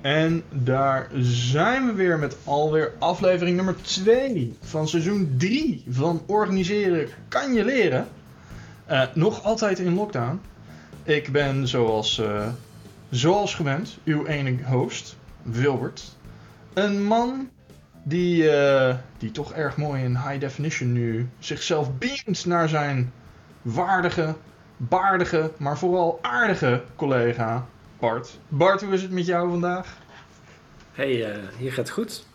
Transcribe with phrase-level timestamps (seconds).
[0.00, 7.08] En daar zijn we weer met alweer aflevering nummer 2 van seizoen 3 van Organiseren
[7.28, 8.08] kan je leren.
[8.90, 10.40] Uh, nog altijd in lockdown.
[11.02, 12.46] Ik ben zoals, uh,
[13.10, 16.16] zoals gewend uw enige host, Wilbert.
[16.74, 17.48] Een man
[18.02, 23.12] die, uh, die toch erg mooi in high definition nu zichzelf beamt naar zijn
[23.62, 24.34] waardige,
[24.76, 27.66] baardige, maar vooral aardige collega
[27.98, 28.38] Bart.
[28.48, 29.96] Bart, hoe is het met jou vandaag?
[30.92, 32.26] Hey, uh, hier gaat het goed.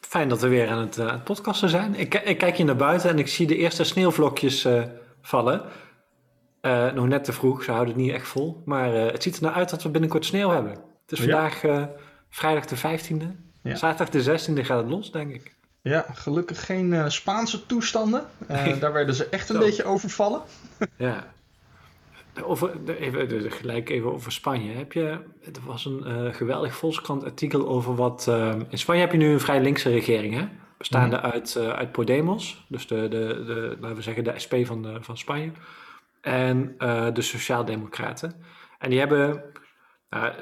[0.00, 1.94] Fijn dat we weer aan het, uh, podcasten zijn.
[1.94, 4.82] Ik, ik, kijk hier naar buiten en ik zie de eerste sneeuwvlokjes uh,
[5.22, 5.62] vallen.
[6.94, 8.62] nog net te vroeg, ze houden het niet echt vol.
[8.64, 10.72] Maar het ziet er nou uit dat we binnenkort sneeuw hebben.
[10.72, 11.60] Het is vandaag
[12.28, 13.26] vrijdag de 15e.
[13.62, 13.74] Ja.
[13.74, 15.56] Zaterdag de 16e gaat het los, denk ik.
[15.82, 18.26] Ja, gelukkig geen Spaanse toestanden.
[18.80, 20.42] daar werden ze echt een beetje overvallen.
[20.96, 21.32] ja.
[22.44, 24.72] Over, even, gelijk even over Spanje.
[24.72, 25.08] Heb je,
[25.40, 28.26] er was een uh, geweldig Volkskrant artikel over wat...
[28.28, 30.48] Uh, in Spanje heb je nu een vrij linkse regering, hè?
[30.78, 31.22] Bestaande mm.
[31.22, 35.18] uit, uh, uit Podemos, dus de, de, de, laten we zeggen de SP van, van
[35.18, 35.50] Spanje.
[36.20, 36.74] En
[37.12, 38.34] de Sociaaldemocraten.
[38.78, 39.42] En die hebben...
[40.10, 40.32] Nou,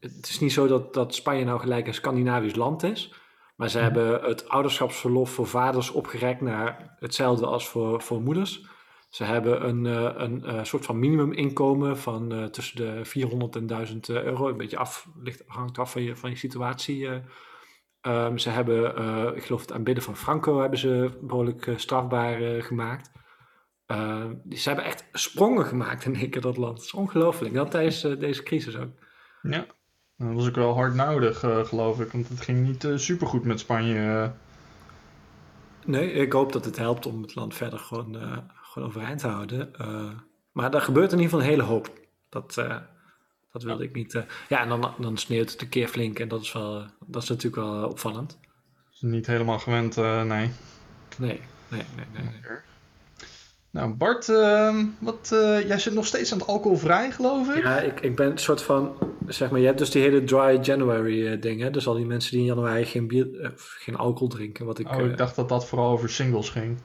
[0.00, 3.12] het is niet zo dat, dat Spanje nou gelijk een Scandinavisch land is...
[3.56, 3.84] Maar ze mm.
[3.84, 8.66] hebben het ouderschapsverlof voor vaders opgerekt naar hetzelfde als voor, voor moeders...
[9.12, 13.66] Ze hebben een, uh, een uh, soort van minimuminkomen van uh, tussen de 400 en
[13.66, 14.48] 1000 euro.
[14.48, 17.08] Een beetje af, ligt, hangt af van je, van je situatie.
[18.02, 23.10] Um, ze hebben, ik geloof het aanbidden van Franco hebben ze behoorlijk strafbaar gemaakt.
[23.86, 26.76] Ehm, ze hebben echt sprongen gemaakt in één keer dat land.
[26.76, 27.54] Dat is ongelooflijk.
[27.54, 28.90] Dat tijdens deze crisis ook.
[29.42, 29.66] Ja,
[30.16, 32.12] dat was ook wel hard nodig, geloof ik.
[32.12, 34.32] Want het ging niet super goed met Spanje.
[35.84, 38.16] Nee, ik hoop dat het helpt om het land verder gewoon
[38.72, 39.72] gewoon overeind te houden.
[39.80, 40.10] Uh,
[40.52, 41.90] maar daar gebeurt in ieder geval een hele hoop.
[42.28, 42.76] Dat, uh,
[43.52, 44.14] dat wilde ik niet.
[44.14, 47.22] Uh, ja, en dan, dan sneeuwt het een keer flink en dat is, wel, dat
[47.22, 48.38] is natuurlijk wel opvallend.
[48.92, 50.24] Is niet helemaal gewend, nee.
[50.26, 50.50] Nee,
[51.18, 51.82] nee, nee.
[51.96, 52.58] nee, nee.
[53.70, 55.28] Nou, Bart, ehm, wat,
[55.66, 57.62] jij zit nog steeds aan het alcoholvrij, geloof ik?
[57.62, 58.96] Ja, ik, ik ben een soort van,
[59.26, 61.70] zeg maar, je hebt dus die hele dry January ding, hè?
[61.70, 64.66] Dus al die mensen die in januari geen, bier, geen alcohol drinken.
[64.66, 66.78] Wat ik, oh, ik dacht dat dat vooral over singles ging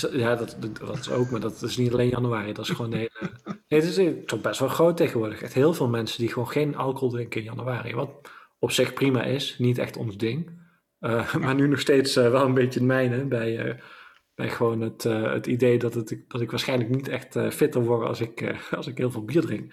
[0.00, 2.52] ja, dat, dat, is ook, maar dat is niet alleen januari.
[2.52, 3.10] Dat is gewoon de hele...
[3.68, 5.42] Nee, het is toch best wel groot tegenwoordig.
[5.42, 7.94] Echt heel veel mensen die gewoon geen alcohol drinken in januari.
[7.94, 8.10] Wat
[8.58, 10.60] op zich prima is, niet echt ons ding.
[11.00, 13.74] Uh, maar nu nog steeds uh, wel een beetje het mijne bij, uh,
[14.34, 18.20] bij gewoon het, het idee dat, het, dat ik waarschijnlijk niet echt fitter word als
[18.20, 19.72] ik, als ik heel veel bier drink.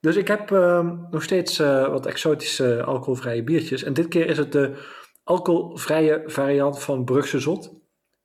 [0.00, 3.82] Dus ik heb ehm, nog steeds wat exotische alcoholvrije biertjes.
[3.82, 4.76] En dit keer is het de
[5.24, 7.79] alcoholvrije variant van Brugse Zot.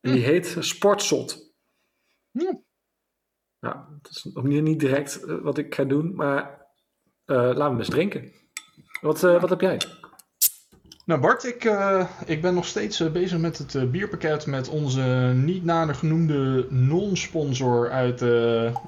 [0.05, 1.53] En die heet Sportzot.
[2.31, 2.53] Hm.
[3.59, 6.67] Nou, dat is nog niet direct uh, wat ik ga doen, maar
[7.25, 8.31] uh, laten we eens drinken.
[9.01, 9.81] Wat, uh, wat heb jij?
[11.05, 11.63] Nou Bart, ik,
[12.25, 15.01] ik ben nog steeds bezig met het bierpakket met onze
[15.35, 18.21] niet nader genoemde non-sponsor uit,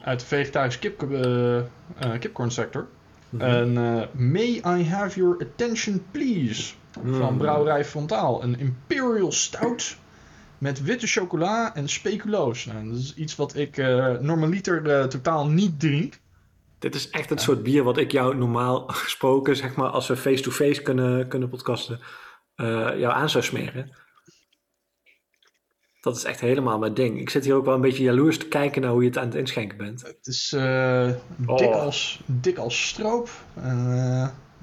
[0.04, 0.98] uit de vegetarische kip,
[2.20, 2.88] kipcorn sector.
[3.30, 3.50] Mm -hmm.
[3.50, 3.74] En
[4.32, 7.38] May I Have Your Attention Please van mm.
[7.38, 8.44] Brouwerij Frontaal.
[8.44, 9.98] Een Imperial Stout
[10.58, 12.66] met witte chocola en speculoos.
[12.66, 16.20] Nou, dat is iets wat ik uh, normaliter uh, totaal niet drink.
[16.80, 20.18] Dit is echt het soort bier wat ik jou normaal gesproken, zeg maar, als we
[20.18, 22.00] face-to-face kunnen, kunnen podcasten,
[22.56, 22.68] uh,
[23.00, 23.92] jou aan zou smeren.
[26.02, 27.20] Dat is echt helemaal mijn ding.
[27.20, 29.26] Ik zit hier ook wel een beetje jaloers te kijken naar hoe je het aan
[29.26, 30.02] het inschenken bent.
[30.02, 30.50] Het is
[31.38, 31.82] dik, oh.
[31.82, 33.30] als, dik als stroop.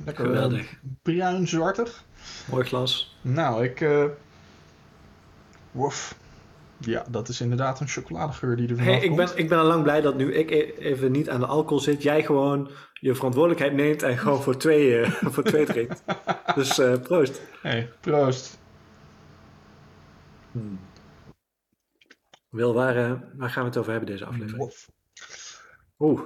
[0.04, 0.74] Lekker Geweldig.
[1.02, 2.04] bruin-zwartig.
[2.50, 3.16] Mooi glas.
[3.20, 3.80] Nou, ik
[5.74, 6.14] Wof.
[6.78, 9.64] Ja, dat is inderdaad een chocoladegeur die er vanaf hey, ik ben, ik ben al
[9.64, 12.02] lang blij dat nu ik e- even niet aan de alcohol zit.
[12.02, 16.02] Jij gewoon je verantwoordelijkheid neemt en gewoon voor twee, uh, voor twee drinkt.
[16.54, 17.40] Dus uh, proost.
[17.62, 18.58] Hey, proost.
[20.52, 20.80] Hmm.
[22.48, 24.72] Wil, waar, uh, waar gaan we het over hebben deze aflevering?
[25.98, 26.20] Oeh,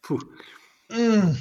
[0.00, 0.20] poeh.
[0.88, 1.36] Mm.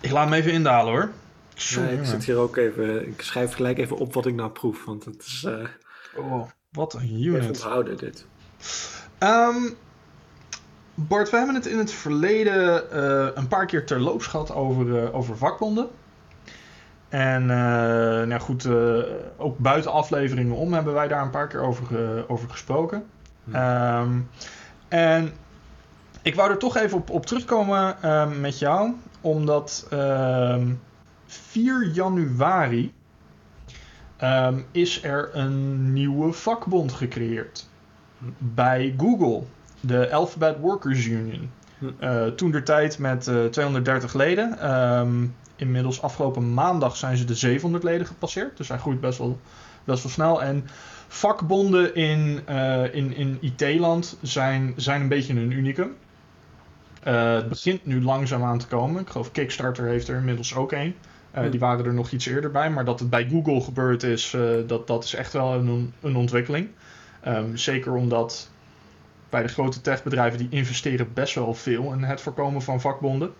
[0.00, 1.10] Ik laat hem even indalen hoor.
[1.54, 4.84] Ja, ik zit hier ook even, ik schrijf gelijk even op wat ik nou proef,
[4.84, 5.46] want het is...
[6.16, 7.34] Oh, wat een unit.
[7.34, 8.26] Even onthouden dit.
[9.18, 9.76] Um,
[10.94, 15.14] Bart, we hebben het in het verleden uh, een paar keer terloops gehad over, uh,
[15.14, 15.88] over vakbonden.
[17.08, 17.48] En uh,
[18.22, 18.68] nou goed,
[19.36, 23.06] ook buiten afleveringen om hebben wij daar een paar keer over, over gesproken.
[23.44, 23.54] Hm.
[23.54, 24.30] Um,
[24.88, 25.32] en
[26.22, 27.96] ik wou er toch even op, op terugkomen
[28.40, 29.86] met jou, omdat
[31.26, 32.92] 4 januari
[34.24, 37.68] um, is er een nieuwe vakbond gecreëerd
[38.38, 39.42] bij Google,
[39.80, 41.50] de Alphabet Workers Union.
[42.00, 44.58] Uh, toen der tijd met 230 leden.
[44.58, 45.26] Ehm,
[45.56, 48.56] inmiddels afgelopen maandag zijn ze de 700 leden gepasseerd.
[48.56, 49.40] Dus hij groeit best wel,
[49.84, 50.42] best wel snel.
[50.42, 50.66] En
[51.08, 52.40] vakbonden in,
[52.92, 55.96] in, in IT-land zijn, zijn een beetje een unicum.
[57.02, 59.00] het begint nu langzaam aan te komen.
[59.00, 60.94] Ik geloof Kickstarter heeft er inmiddels ook een.
[61.36, 62.70] Uh, die waren er nog iets eerder bij.
[62.70, 66.16] Maar dat het bij Google gebeurd is, uh, dat, dat is echt wel een, een
[66.16, 66.68] ontwikkeling.
[67.26, 68.50] Um, zeker omdat
[69.30, 73.32] bij de grote techbedrijven die investeren best wel veel in het voorkomen van vakbonden.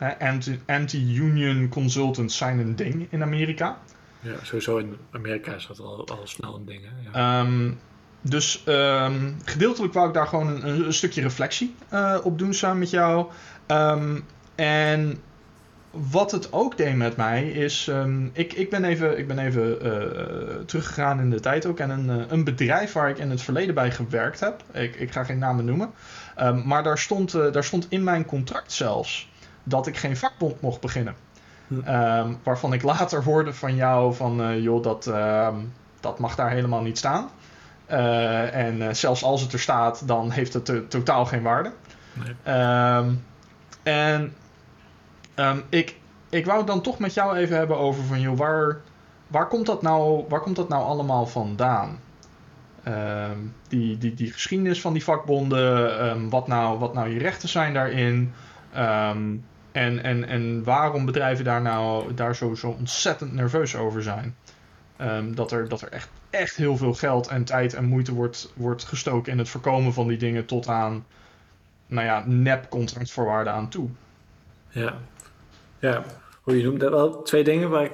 [0.66, 3.78] Anti-union consultants zijn een ding in Amerika.
[4.20, 6.82] Ja, sowieso in Amerika is dat al, al snel een ding.
[6.82, 7.18] Hè?
[7.18, 7.40] Ja.
[7.40, 7.78] Um,
[8.20, 12.78] dus um, gedeeltelijk wou ik daar gewoon een, een stukje reflectie uh, op doen samen
[12.78, 13.26] met jou.
[14.54, 15.20] en
[16.10, 19.86] wat het ook deed met mij is, um, ik, ik ben even, ik ben even
[19.86, 21.78] uh, teruggegaan in de tijd ook.
[21.78, 25.12] En een, uh, een bedrijf waar ik in het verleden bij gewerkt heb, ik, ik
[25.12, 25.90] ga geen namen noemen.
[26.40, 29.30] Um, maar daar stond, uh, daar stond in mijn contract zelfs
[29.62, 31.14] dat ik geen vakbond mocht beginnen.
[31.68, 31.74] Hm.
[31.74, 35.10] Um, waarvan ik later hoorde van jou van, joh, dat,
[36.00, 37.30] dat mag daar helemaal niet staan.
[37.86, 41.72] en zelfs als het er staat, dan heeft het totaal geen waarde.
[42.12, 42.34] Nee.
[43.82, 44.34] en
[45.36, 45.96] Um, ik,
[46.30, 48.80] ik wou het dan toch met jou even hebben over van, joh, waar,
[49.26, 51.98] waar, komt, dat nou, waar komt dat nou allemaal vandaan?
[52.88, 57.48] Um, die, die, die geschiedenis van die vakbonden, um, wat, nou, wat nou je rechten
[57.48, 58.32] zijn daarin.
[58.72, 64.36] en, en, en waarom bedrijven daar nou daar zo, zo ontzettend nerveus over zijn.
[65.34, 68.84] dat er, dat er echt, echt heel veel geld en tijd en moeite wordt, wordt
[68.84, 71.04] gestoken in het voorkomen van die dingen tot aan
[71.86, 73.88] nou ja, nep-contractvoorwaarden aan toe.
[74.68, 74.94] Ja,
[75.88, 76.04] ja,
[76.42, 77.92] hoe je noemt dat wel twee dingen waar ik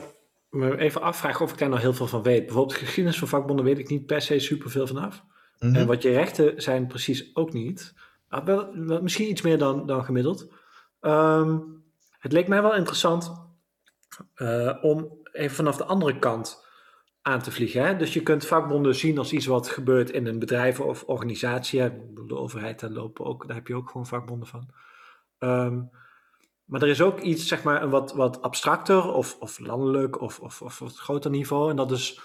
[0.48, 2.46] me even afvraag of ik daar nog heel veel van weet.
[2.46, 5.25] Bijvoorbeeld geschiedenis van vakbonden weet ik niet per se superveel vanaf.
[5.58, 7.94] Mm En wat je rechten zijn precies ook niet.
[8.28, 8.72] Maar wel,
[9.02, 10.52] misschien iets meer dan, dan gemiddeld.
[11.00, 11.82] Um,
[12.19, 13.32] het leek mij wel interessant
[14.37, 16.66] uh, om even vanaf de andere kant
[17.22, 17.87] aan te vliegen.
[17.87, 17.96] Hè?
[17.96, 21.81] Dus je kunt vakbonden zien als iets wat gebeurt in een bedrijf of organisatie.
[22.26, 24.69] De overheid, daar, lopen ook, daar heb je ook gewoon vakbonden van.
[25.38, 25.90] Um,
[26.70, 30.40] maar er is ook iets, zeg maar, een wat, wat abstracter of, of landelijk of,
[30.40, 31.70] of, of wat groter niveau.
[31.70, 32.20] En dat is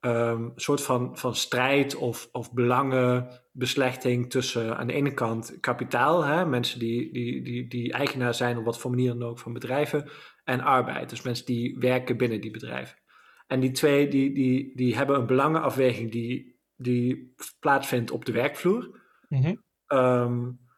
[0.00, 6.24] um, een soort van, van strijd of, of belangenbeslechting tussen aan de ene kant kapitaal,
[6.24, 9.52] hè, mensen die, die, die, die eigenaar zijn op wat voor manier dan ook van
[9.52, 10.08] bedrijven,
[10.44, 12.98] en arbeid, dus mensen die werken binnen die bedrijven.
[13.46, 19.00] En die twee die, die, die hebben een belangenafweging die, die plaatsvindt op de werkvloer.
[19.28, 20.68] Mm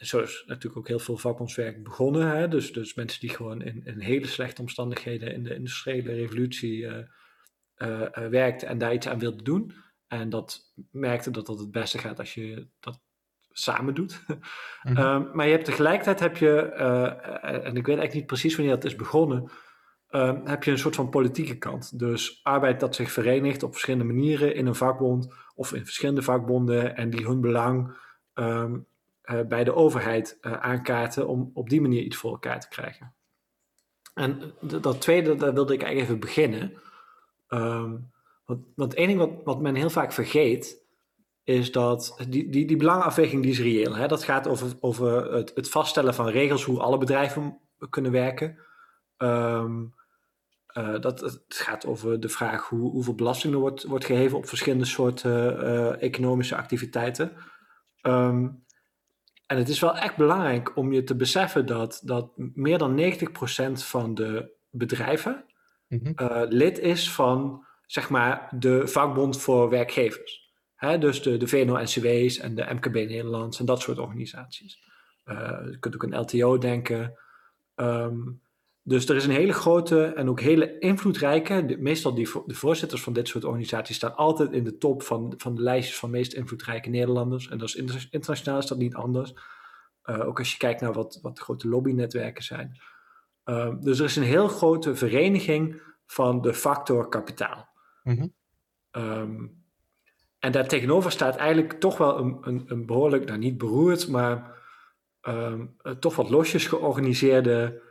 [0.00, 2.36] zo is natuurlijk ook heel veel vakbondswerk begonnen.
[2.36, 2.48] Hè?
[2.48, 7.02] Dus, dus mensen die gewoon in, in hele slechte omstandigheden in de industriële revolutie uh,
[8.30, 9.72] werkten en daar iets aan wilden doen.
[10.06, 13.00] En dat merkte dat dat het beste gaat als je dat
[13.50, 14.20] samen doet.
[14.82, 14.98] Mhm.
[14.98, 18.84] um, maar je hebt tegelijkertijd heb je, en ik weet eigenlijk niet precies wanneer dat
[18.84, 19.50] is begonnen,
[20.10, 21.98] um, heb je een soort van politieke kant.
[21.98, 26.96] Dus arbeid dat zich verenigt op verschillende manieren in een vakbond of in verschillende vakbonden
[26.96, 27.96] en die hun belang
[28.34, 28.80] um, uh,
[29.48, 33.14] bij de overheid uh, aankaarten om op die manier iets voor elkaar te krijgen.
[34.14, 36.72] En dat tweede, daar wilde ik eigenlijk even beginnen.
[37.48, 38.10] Um,
[38.44, 40.84] want, want één ding wat, wat men heel vaak vergeet,
[41.42, 43.94] is dat die, die, die belangenafweging die is reëel.
[43.94, 44.06] Hè?
[44.06, 48.58] Dat gaat over, over het, het vaststellen van regels hoe alle bedrijven kunnen werken.
[49.18, 49.64] Uh,
[51.00, 54.84] dat, het gaat over de vraag hoe, hoeveel belasting er wordt, wordt geheven op verschillende
[54.84, 57.32] soorten economische activiteiten.
[58.02, 58.64] Um,
[59.46, 63.72] en het is wel echt belangrijk om je te beseffen dat, dat meer dan 90%
[63.72, 65.44] van de bedrijven
[65.88, 66.14] mm
[66.48, 70.54] lid is van zeg maar, de vakbond voor werkgevers.
[70.74, 74.78] Hè, dus de, de VNO-NCW's en de MKB Nederlands en dat soort organisaties.
[75.24, 77.18] Uh, je kunt ook een LTO denken.
[77.74, 78.40] Um,
[78.88, 83.12] dus er is een hele grote en ook hele invloedrijke, meestal die, de voorzitters van
[83.12, 86.88] dit soort organisaties staan altijd in de top van, van de lijstjes van meest invloedrijke
[86.88, 87.48] Nederlanders.
[87.48, 89.34] En dat is internationaal is dat niet anders.
[90.04, 92.80] Uh, ook als je kijkt naar wat, wat grote lobbynetwerken zijn.
[93.44, 97.68] Uh, dus er is een heel grote vereniging van de factor kapitaal.
[98.02, 98.32] Mm -hmm.
[99.02, 99.64] um,
[100.38, 104.54] en daar tegenover staat eigenlijk toch wel een, een, een behoorlijk, nou niet beroerd, maar
[105.22, 107.84] um, toch wat losjes georganiseerde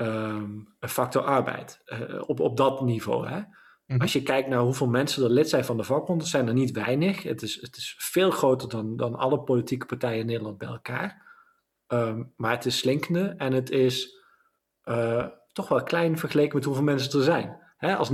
[0.00, 1.82] um, factor arbeid.
[1.86, 3.28] Uh, op, op dat niveau.
[3.28, 3.40] Hè?
[3.86, 4.00] Mhm.
[4.00, 6.72] Als je kijkt naar hoeveel mensen er lid zijn van de vakbond, zijn er niet
[6.72, 7.22] weinig.
[7.22, 11.26] Het is, het is veel groter dan, dan alle politieke partijen in Nederland bij elkaar.
[11.86, 14.16] Um, maar het is slinkende en het is
[14.84, 17.58] uh, toch wel klein vergeleken met hoeveel mensen er zijn.
[17.76, 17.96] Hè?
[17.96, 18.12] Als 90%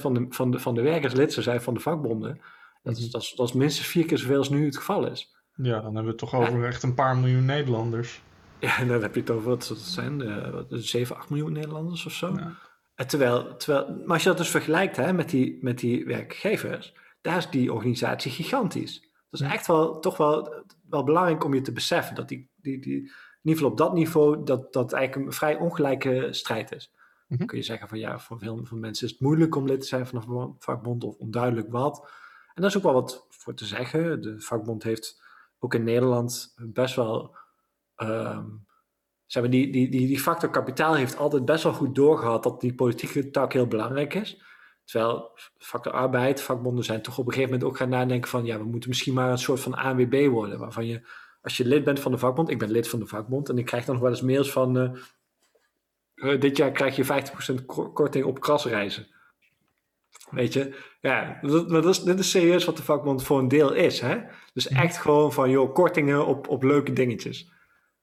[0.00, 2.40] van de, van, de, van de werkers lid zijn van de vakbonden,
[2.82, 5.36] dat is, dat, is, dat is minstens vier keer zoveel als nu het geval is.
[5.54, 8.22] Ja, dan hebben we het toch over echt een paar miljoen Nederlanders.
[8.60, 12.12] Ja, dan heb je het over, wat het zijn, uh, 7, 8 miljoen Nederlanders of
[12.12, 12.32] zo.
[12.36, 12.56] Ja.
[12.94, 16.94] En terwijl, terwijl, maar als je dat dus vergelijkt hè, met, die, met die werkgevers,
[17.20, 19.00] daar is die organisatie gigantisch.
[19.30, 19.52] Dat is Ja.
[19.52, 23.04] echt wel, toch wel, wel belangrijk om je te beseffen, dat die, die, die, in
[23.42, 26.92] ieder geval op dat niveau, dat dat eigenlijk een vrij ongelijke strijd is.
[27.28, 27.38] Mhm.
[27.38, 29.80] Dan kun je zeggen van ja, voor veel van mensen is het moeilijk om lid
[29.80, 32.10] te zijn van een vakbond of onduidelijk wat.
[32.54, 34.22] En daar is ook wel wat voor te zeggen.
[34.22, 35.22] De vakbond heeft
[35.58, 37.36] ook in Nederland best wel.
[37.98, 38.46] Ehm,
[39.26, 42.74] zeg die, die, die, die factor kapitaal heeft altijd best wel goed doorgehad dat die
[42.74, 44.42] politieke tak heel belangrijk is.
[44.84, 48.58] Terwijl factor arbeid, vakbonden zijn toch op een gegeven moment ook gaan nadenken van ja,
[48.58, 50.58] we moeten misschien maar een soort van ANWB worden.
[50.58, 51.06] Waarvan je,
[51.42, 53.64] als je lid bent van de vakbond, ik ben lid van de vakbond en ik
[53.64, 54.90] krijg dan nog wel eens mails van eh,
[56.14, 59.06] eh, dit jaar krijg je 50% ko- korting op krasreizen.
[60.30, 63.72] Weet je, ja, dat, dat is, dit is serieus wat de vakbond voor een deel
[63.72, 64.00] is.
[64.00, 64.20] Hè?
[64.52, 67.52] Dus echt gewoon van, joh, kortingen op, op leuke dingetjes.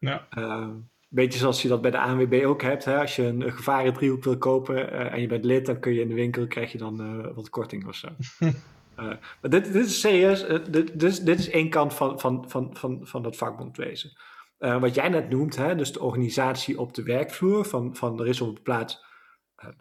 [0.05, 0.27] Ja.
[0.37, 0.67] Uh,
[1.15, 2.85] beetje zoals je dat bij de ANWB ook hebt.
[2.85, 2.99] Hè?
[2.99, 5.93] Als je een, een gevaren driehoek wil kopen eh, en je bent lid, dan kun
[5.93, 8.07] je in de winkel, krijg je dan eh, wat korting of zo.
[8.95, 9.05] Eh,
[9.41, 12.77] maar dit, dit is serieus, dit, dit, is, dit is één kant van, van, van,
[12.77, 14.17] van, van dat vakbondwezen.
[14.57, 18.41] Wat jij net noemt, hè, dus de organisatie op de werkvloer, van, van er is
[18.41, 19.05] op een plaats,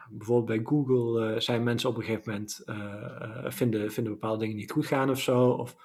[0.08, 2.64] bijvoorbeeld bij Google zijn mensen op een gegeven moment,
[3.54, 5.76] vinden, vinden bepaalde dingen niet goed gaan of zo, of,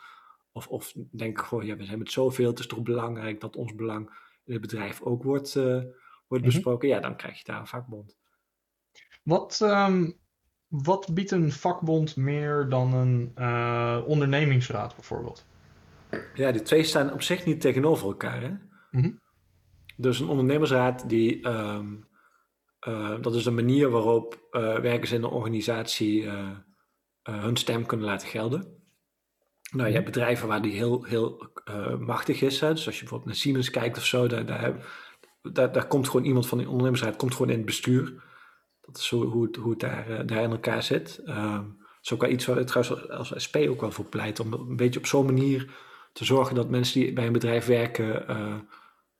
[0.52, 3.76] of, of denken gewoon, ja, we zijn met zoveel, het is toch belangrijk dat ons
[3.76, 4.10] belang
[4.54, 5.64] het bedrijf ook wordt, uh,
[6.28, 6.54] wordt Mhm.
[6.54, 8.18] besproken, ja, dan krijg je daar een vakbond.
[9.24, 10.18] Wat, um,
[10.68, 15.46] wat biedt een vakbond meer dan een uh, ondernemingsraad bijvoorbeeld?
[16.34, 18.42] Ja, die twee staan op zich niet tegenover elkaar.
[18.42, 18.54] Hè?
[18.92, 19.20] Mm-hmm.
[19.98, 22.08] Dus een ondernemersraad, die, um,
[22.88, 24.48] uh, dat is een manier waarop
[24.82, 26.30] werkers in een organisatie
[27.24, 28.78] hun stem kunnen laten gelden.
[29.72, 31.52] Nou, je hebt bedrijven waar die heel, heel
[32.00, 32.60] machtig is.
[32.60, 32.74] Hè?
[32.74, 34.74] Dus als je bijvoorbeeld naar Siemens kijkt of zo, daar, daar,
[35.42, 38.24] daar, daar komt gewoon iemand van de ondernemingsraad komt gewoon in het bestuur.
[38.82, 41.22] Dat is zo hoe het, hoe het daar, daar in elkaar zit.
[41.26, 41.64] Dat
[42.02, 44.40] is ook wel iets waar we trouwens als SP ook wel voor pleit.
[44.40, 45.72] Om een beetje op zo'n manier
[46.14, 48.56] te zorgen dat mensen die bij een bedrijf werken uh,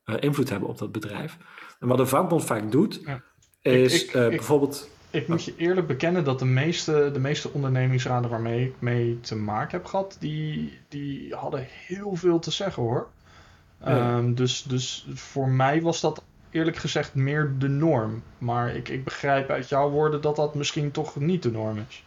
[0.06, 1.38] uh, invloed hebben op dat bedrijf.
[1.80, 3.24] En wat een vakbond vaak doet, Ja.
[3.62, 4.90] is Ik- ik- ik- bijvoorbeeld.
[5.12, 9.36] Ik moet je eerlijk bekennen dat de meeste, de meeste ondernemingsraden waarmee ik mee te
[9.36, 13.08] maken heb gehad, die, die hadden heel veel te zeggen hoor.
[13.84, 13.86] Ja.
[14.18, 18.24] Ehm, dus, dus voor mij was dat eerlijk gezegd meer de norm.
[18.38, 22.04] Maar ik, ik begrijp uit jouw woorden dat dat misschien toch niet de norm is.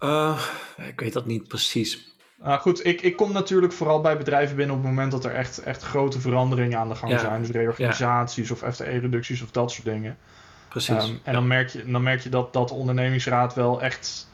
[0.00, 0.42] uh,
[0.76, 2.10] ik weet dat niet precies.
[2.40, 5.34] Ah, goed, ik, ik kom natuurlijk vooral bij bedrijven binnen op het moment dat er
[5.34, 7.18] echt, echt grote veranderingen aan de gang Ja.
[7.18, 7.40] zijn.
[7.40, 10.18] Dus reorganisaties of FTE-reducties of dat soort dingen.
[10.72, 11.04] Precies.
[11.04, 14.30] Ehm, en dan merk je, dan merk je dat, dat de ondernemingsraad wel echt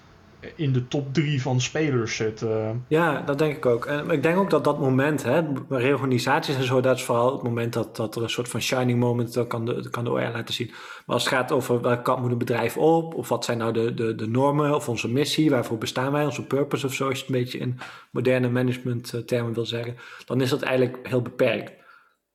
[0.55, 2.43] in de top drie van spelers zit.
[2.43, 2.71] eh.
[2.89, 3.87] Ja, dat denk ik ook.
[3.87, 7.43] En ik denk ook dat dat moment, hè, reorganisaties en zo, dat is vooral het
[7.43, 10.11] moment dat, dat er een soort van shining moment, dat kan de, dat kan de
[10.11, 10.67] OR laten zien.
[11.07, 13.73] Maar als het gaat over welke kant moet een bedrijf op, of wat zijn nou
[13.73, 17.19] de, de, de normen of onze missie, waarvoor bestaan wij, onze purpose of zo, als
[17.19, 17.79] je het een beetje in
[18.11, 21.73] moderne management eh, termen wil zeggen, dan is dat eigenlijk heel beperkt.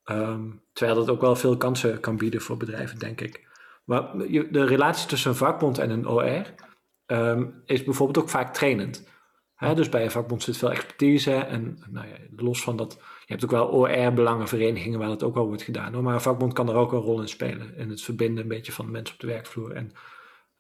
[0.04, 0.42] Ehm,
[0.74, 3.52] terwijl dat ook wel veel kansen kan bieden voor bedrijven, denk ik.
[3.84, 4.18] Maar
[4.52, 6.54] de relatie tussen een vakbond en een OR
[7.06, 9.12] ehm, is bijvoorbeeld ook vaak trainend.
[9.72, 13.44] Dus bij een vakbond zit veel expertise en nou ja, los van dat, je hebt
[13.44, 15.94] ook wel OR-belangenverenigingen waar dat ook wel wordt gedaan.
[15.94, 17.76] Hoor, maar een vakbond kan er ook een rol in spelen.
[17.78, 19.72] In het verbinden een beetje van de mensen op de werkvloer.
[19.72, 19.92] En,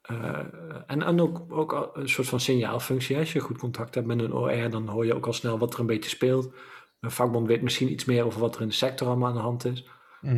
[0.02, 0.40] eh,
[0.88, 3.18] en, en ook, ook een soort van signaalfunctie.
[3.18, 5.74] Als je goed contact hebt met een OR, dan hoor je ook al snel wat
[5.74, 6.54] er een beetje speelt.
[7.00, 9.42] Een vakbond weet misschien iets meer over wat er in de sector allemaal aan de
[9.42, 9.88] hand is.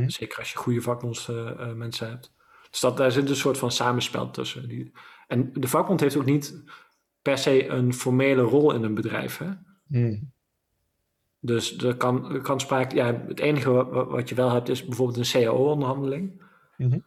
[0.08, 2.35] Zeker als je goede vakbondsmensen hebt.
[2.76, 4.68] Dus dat, daar zit een soort van samenspel tussen.
[4.68, 4.92] Die,
[5.28, 6.64] en de vakbond heeft ook niet
[7.22, 9.38] per se een formele rol in een bedrijf.
[9.38, 9.50] Hè?
[9.88, 10.32] Hmm.
[11.40, 12.96] Dus er kan, kan sprake.
[12.96, 16.44] Ja, het enige wat, wat je wel hebt is bijvoorbeeld een CAO-onderhandeling.
[16.78, 17.00] Mhm.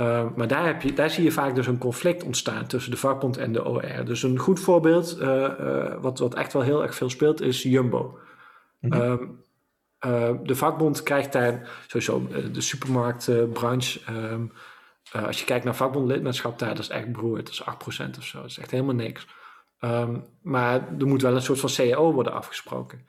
[0.00, 2.96] Uh, maar daar, heb je, daar zie je vaak dus een conflict ontstaan tussen de
[2.96, 4.04] vakbond en de OR.
[4.04, 5.26] Dus een goed voorbeeld, uh,
[5.60, 8.18] uh, wat, wat echt wel heel erg veel speelt, is Jumbo.
[8.80, 9.18] Mhm.
[10.06, 14.00] Uh, de vakbond krijgt daar sowieso de supermarktbranche.
[14.12, 14.52] Um,
[15.16, 17.46] uh, als je kijkt naar vakbondlidmaatschap daar, is echt beroerd.
[17.46, 17.54] Dat
[17.88, 18.40] is 8% of zo.
[18.40, 19.26] Dat is echt helemaal niks.
[19.80, 23.06] Um, maar er moet wel een soort van CAO worden afgesproken.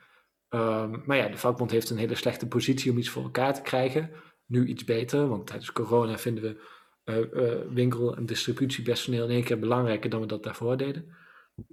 [0.48, 3.62] Um, maar ja, de vakbond heeft een hele slechte positie om iets voor elkaar te
[3.62, 4.10] krijgen.
[4.46, 6.62] Nu iets beter, want tijdens corona vinden we
[7.04, 11.16] uh, winkel- en distributiepersoneel in één keer belangrijker dan we dat daarvoor deden.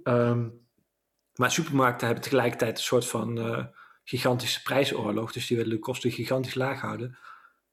[0.04, 0.66] Um,
[1.34, 3.38] maar supermarkten hebben tegelijkertijd een soort van
[4.04, 5.32] gigantische prijsoorlog.
[5.32, 7.18] Dus die willen de kosten gigantisch laag houden.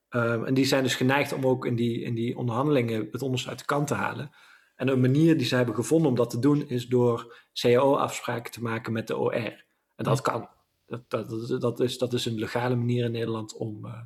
[0.09, 3.49] Um, en die zijn dus geneigd om ook in die, in die onderhandelingen het onderste
[3.49, 4.31] uit de kant te halen.
[4.75, 8.61] En een manier die ze hebben gevonden om dat te doen is door CAO-afspraken te
[8.61, 9.65] maken met de OR.
[9.95, 10.49] En dat kan.
[10.85, 14.01] Dat, dat, dat, is, dat is een legale manier in Nederland om, uh,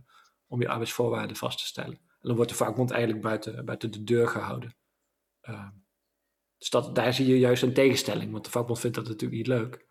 [0.48, 1.98] om je arbeidsvoorwaarden vast te stellen.
[1.98, 4.76] En dan wordt de vakbond eigenlijk buiten, buiten de deur gehouden.
[5.50, 5.68] Uh,
[6.58, 9.48] dus dat, daar zie je juist een tegenstelling, want de vakbond vindt dat natuurlijk niet
[9.48, 9.86] leuk.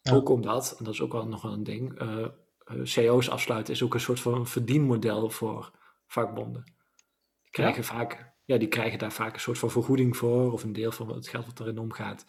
[0.00, 0.12] Ja.
[0.12, 2.26] Ook omdat, en dat is ook wel nog wel een ding, uh,
[2.64, 5.70] CO's afsluiten is ook een soort van verdienmodel voor
[6.06, 6.64] vakbonden.
[7.42, 7.88] Die krijgen, ja?
[7.88, 11.08] vaak, ja, die krijgen daar vaak een soort van vergoeding voor, of een deel van
[11.08, 12.24] het geld wat erin omgaat.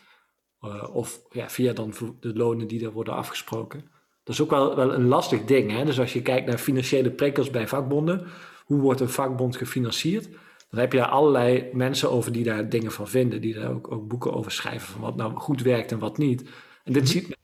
[0.61, 3.91] Uh, of ja, via dan de lonen die er worden afgesproken.
[4.23, 5.71] Dat is ook wel, wel een lastig ding.
[5.71, 5.85] Hè?
[5.85, 8.27] Dus als je kijkt naar financiële prikkels bij vakbonden,
[8.65, 10.29] hoe wordt een vakbond gefinancierd?
[10.69, 13.91] Dan heb je daar allerlei mensen over die daar dingen van vinden, die daar ook,
[13.91, 16.41] ook boeken over schrijven van wat nou goed werkt en wat niet.
[16.83, 17.11] En dit -hmm.
[17.11, 17.37] ziet men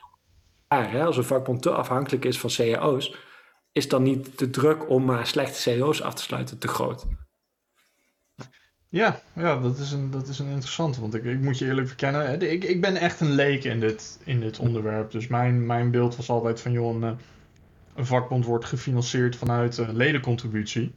[0.80, 1.06] hè?
[1.06, 3.16] als een vakbond te afhankelijk is van cao's,
[3.72, 7.06] is dan niet de druk om maar slechte cao's af te sluiten te groot.
[8.90, 11.02] Ja, ja dat, is een, dat is een interessante.
[11.02, 14.20] Want ik, ik moet je eerlijk verkennen, ik, ik ben echt een leek in dit,
[14.24, 15.12] in dit onderwerp.
[15.12, 17.18] Dus mijn, mijn beeld was altijd van, joh, een,
[17.96, 20.94] een vakbond wordt gefinancierd vanuit uh, ledencontributie.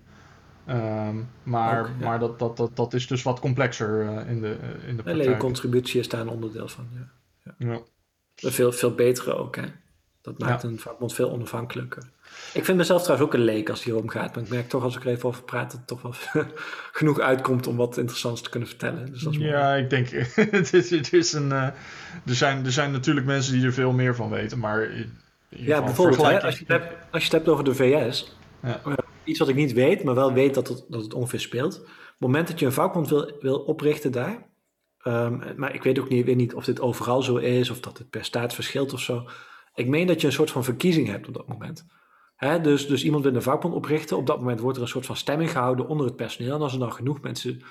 [0.68, 2.06] Um, maar Ook, ja.
[2.06, 5.02] maar dat, dat, dat, dat is dus wat complexer uh, in de, uh, in de
[5.02, 5.16] praktijk.
[5.16, 7.10] ledencontributie is daar een onderdeel van, ja.
[7.44, 7.54] ja.
[7.58, 7.80] ja.
[8.36, 9.66] Veel, veel betere ook, hè.
[10.22, 10.68] Dat maakt ja.
[10.68, 12.02] een vakbond veel onafhankelijker.
[12.52, 14.34] Ik vind mezelf trouwens ook een leek als het hier om gaat.
[14.34, 16.44] Maar ik merk toch als ik er even over praat dat het toch wel
[16.92, 19.12] genoeg uitkomt om wat interessants te kunnen vertellen.
[19.12, 20.08] Dus dat is ja, ik denk,
[20.50, 21.62] het is, het is een, uh,
[22.26, 24.58] er, zijn, er zijn natuurlijk mensen die er veel meer van weten.
[24.58, 24.90] Maar
[25.48, 28.36] ja, bijvoorbeeld hè, als, je het hebt, als je het hebt over de VS.
[28.62, 28.80] Ja.
[28.86, 31.80] Uh, iets wat ik niet weet, maar wel weet dat het, dat het ongeveer speelt.
[31.80, 34.46] Op het moment dat je een vakbond wil, wil oprichten daar.
[35.06, 37.98] Um, maar ik weet ook niet, weet niet of dit overal zo is of dat
[37.98, 39.28] het per staat verschilt of zo.
[39.74, 41.86] Ik meen dat je een soort van verkiezing hebt op dat moment.
[42.34, 44.16] He, dus, dus iemand wil een vakbond oprichten.
[44.16, 46.54] Op dat moment wordt er een soort van stemming gehouden onder het personeel.
[46.54, 47.62] En als er dan genoeg mensen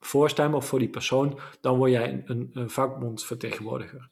[0.00, 4.08] voorstemmen of voor die persoon, dan word jij een, een, een vakbondsvertegenwoordiger.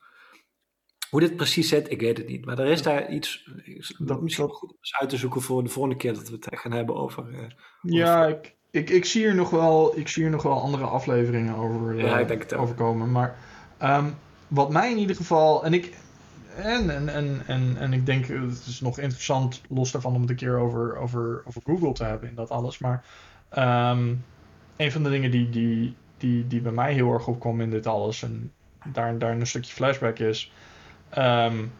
[1.10, 2.44] Hoe dit precies zit, ik weet het niet.
[2.44, 3.50] Maar er is daar iets.
[3.98, 6.58] Dat misschien goed om eens uit te zoeken voor de volgende keer dat we het
[6.58, 7.30] gaan hebben over.
[7.30, 7.46] Uh,
[7.82, 11.54] ja, ik, ik, ik, zie hier nog wel, ik zie hier nog wel andere afleveringen
[11.54, 13.12] over, ja, ik denk het over komen.
[13.12, 13.36] Maar
[13.82, 14.14] um,
[14.48, 15.64] wat mij in ieder geval.
[15.64, 15.94] En ik,
[16.56, 20.30] en, en, en, en, en ik denk, het is nog interessant, los daarvan, om het
[20.30, 22.78] een keer over, over, over Google te hebben in dat alles.
[22.78, 23.04] Maar
[23.90, 24.24] um,
[24.76, 27.86] een van de dingen die, die, die, die bij mij heel erg opkomt in dit
[27.86, 28.52] alles, en
[28.92, 30.52] daar, daar een stukje flashback is.
[31.18, 31.72] Um,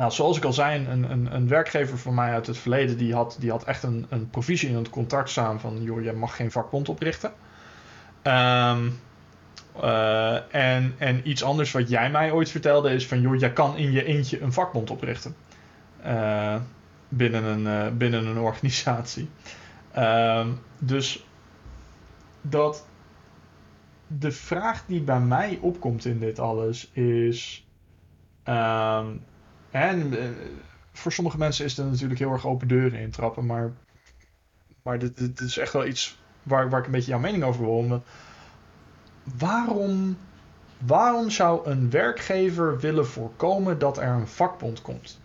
[0.00, 3.14] nou, zoals ik al zei, een, een, een werkgever van mij uit het verleden, die
[3.14, 6.36] had, die had echt een, een provisie in het contract staan van, joh, je mag
[6.36, 7.32] geen vakbond oprichten.
[8.22, 8.98] Um,
[9.82, 13.76] uh, en, en iets anders wat jij mij ooit vertelde is van, joh, jij kan
[13.76, 15.34] in je eentje een vakbond oprichten.
[16.06, 16.56] Uh,
[17.08, 19.28] binnen, een, uh, binnen een organisatie.
[19.96, 20.46] Uh,
[20.78, 21.26] dus
[22.40, 22.86] dat
[24.06, 27.66] de vraag die bij mij opkomt in dit alles is.
[28.44, 29.22] Um,
[29.70, 30.14] en
[30.92, 33.72] voor sommige mensen is er natuurlijk heel erg open deuren intrappen, maar,
[34.82, 38.02] maar dit, is echt wel iets waar, waar ik een beetje jouw mening over wil.
[39.38, 40.18] Waarom,
[40.86, 45.20] waarom zou een werkgever willen voorkomen dat er een vakbond komt?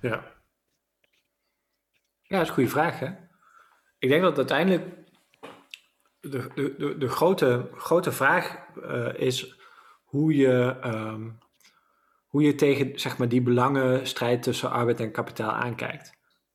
[0.00, 0.32] Ja.
[2.22, 3.08] Ja, dat is een goede vraag, hè?
[3.98, 4.84] Ik denk dat uiteindelijk
[6.20, 9.58] de, de, de, grote, grote vraag uh, is
[10.04, 11.38] hoe je, um,
[12.34, 16.12] hoe je tegen zeg maar, die belangenstrijd tussen arbeid en kapitaal aankijkt.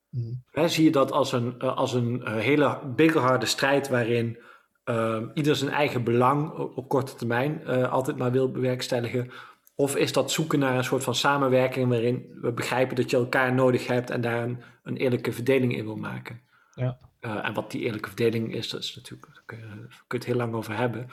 [0.10, 0.44] Mm.
[0.52, 4.38] Hè, zie je dat als een, als een hele biggerharde strijd waarin
[4.86, 9.32] uh, ieder zijn eigen belang op, korte termijn uh, altijd maar wil bewerkstelligen?
[9.76, 13.54] Of is dat zoeken naar een soort van samenwerking waarin we begrijpen dat je elkaar
[13.54, 16.42] nodig hebt en daar een, een eerlijke verdeling in wil maken?
[16.74, 16.98] Ja.
[17.22, 20.36] Uh, en wat die eerlijke verdeling is, dat is natuurlijk, daar kun je, het heel
[20.36, 21.10] lang over hebben.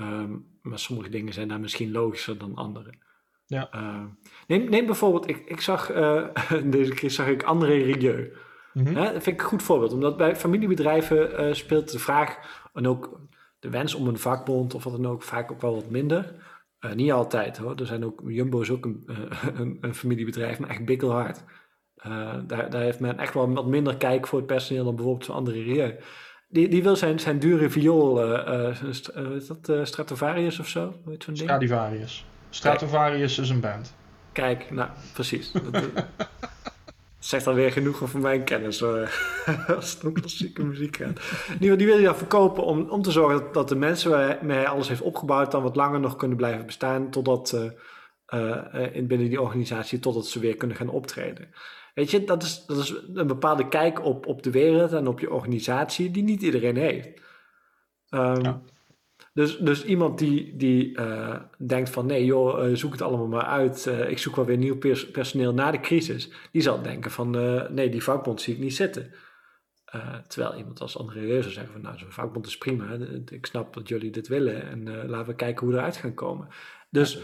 [0.00, 3.04] Um, maar sommige dingen zijn daar misschien logischer dan andere.
[3.46, 3.68] Ja.
[3.74, 4.04] Uh,
[4.46, 6.26] neem, neem bijvoorbeeld, ik, ik zag, uh,
[6.64, 8.32] deze keer zag ik André Rieu.
[8.72, 8.94] Mm-hmm.
[8.94, 12.38] Dat vind ik een goed voorbeeld, omdat bij familiebedrijven uh, speelt de vraag
[12.74, 13.20] en ook
[13.58, 16.34] de wens om een vakbond of wat dan ook vaak ook wel wat minder.
[16.80, 17.74] Uh, niet altijd hoor.
[17.74, 19.16] Er zijn ook, Jumbo is ook een, uh,
[19.60, 21.44] een, een, familiebedrijf, maar echt bikkelhard.
[22.06, 25.24] Uh, daar, daar heeft men echt wel wat minder kijk voor het personeel dan bijvoorbeeld
[25.24, 25.94] zo'n andere Rieu.
[26.48, 28.40] Die, die wil zijn, zijn dure viool,
[29.36, 30.94] is dat Stratovarius of zo?
[31.04, 31.48] Weet zo'n ding?
[31.48, 32.26] Stradivarius.
[32.56, 33.94] Stratovarius is een band.
[34.32, 35.52] Kijk, nou precies.
[37.18, 39.10] zegt dan weer genoeg over mijn kennis hoor.
[39.76, 41.20] als het om klassieke muziek gaat.
[41.58, 44.56] Die, die wil je dan verkopen om, om te zorgen dat, dat de mensen waarmee
[44.56, 47.70] hij alles heeft opgebouwd dan wat langer nog kunnen blijven bestaan totdat uh,
[48.74, 51.48] uh, in, binnen die organisatie totdat ze weer kunnen gaan optreden.
[51.94, 55.20] Weet je, dat is, dat is een bepaalde kijk op, op de wereld en op
[55.20, 57.06] je organisatie die niet iedereen heeft.
[58.10, 58.60] Um, ja.
[59.36, 63.44] Dus, dus iemand die, die uh, denkt van nee joh, uh, zoek het allemaal maar
[63.44, 63.86] uit.
[63.86, 66.30] Uh, ik zoek wel weer nieuw pers personeel na de crisis.
[66.52, 67.30] Die zal denken van
[67.74, 69.12] nee, die vakbond zie ik niet zitten.
[70.28, 72.96] terwijl iemand als André Reu zou zeggen van nou, zo'n vakbond is prima.
[73.24, 76.48] Ik snap dat jullie dit willen en laten we kijken hoe we eruit gaan komen.
[76.90, 77.18] Dus,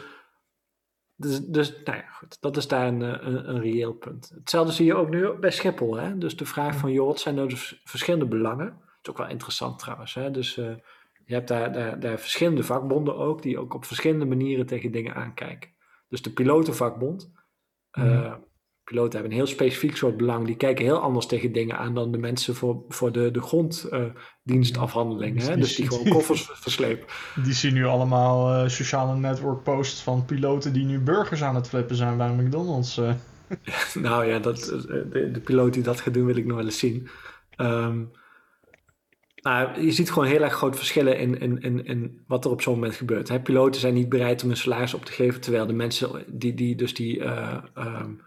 [1.16, 4.33] dus, dus nou ja, goed, dat is daar een, een, een, reëel punt.
[4.35, 5.96] Hetzelfde zie je ook nu bij Schiphol.
[5.96, 6.18] Hè?
[6.18, 8.66] Dus de vraag van joh, wat zijn nou dus verschillende belangen?
[8.66, 10.14] Dat is ook wel interessant trouwens.
[10.14, 10.31] Hè?
[10.31, 10.61] Dus
[11.24, 15.14] je hebt daar, daar, daar verschillende vakbonden ook, die ook op verschillende manieren tegen dingen
[15.14, 15.70] aankijken.
[16.08, 17.32] Dus de pilotenvakbond.
[17.98, 18.35] Uh,
[18.85, 20.46] piloten hebben een heel specifiek soort belang.
[20.46, 25.42] Die kijken heel anders tegen dingen aan dan de mensen voor, voor de, de gronddienstafhandeling.
[25.42, 27.06] Uh, dus die gewoon koffers verslepen.
[27.44, 31.96] Die zien nu allemaal uh, sociale network-posts van piloten die nu burgers aan het flippen
[31.96, 32.96] zijn bij McDonald's.
[33.94, 34.64] nou ja, dat,
[35.11, 37.08] de, de piloot die dat gaat doen wil ik nog wel eens zien.
[37.56, 38.11] Um,
[39.42, 42.62] nou, je ziet gewoon heel erg grote verschillen in, in, in, in wat er op
[42.62, 43.28] zo'n moment gebeurt.
[43.28, 46.55] Hè, piloten zijn niet bereid om een salaris op te geven, terwijl de mensen die,
[46.55, 48.20] die dus die, uh, um,